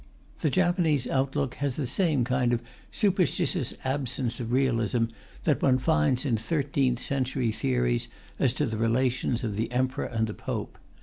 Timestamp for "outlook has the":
1.05-1.85